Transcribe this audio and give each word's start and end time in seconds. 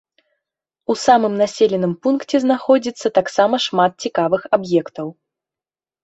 У 0.91 0.93
самым 0.99 1.33
населеным 1.41 1.91
пункце 2.05 2.35
знаходзіцца 2.45 3.07
таксама 3.17 3.55
шмат 3.65 3.91
цікавых 4.07 4.41
аб'ектаў. 4.59 5.07